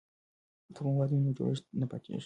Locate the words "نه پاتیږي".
1.81-2.19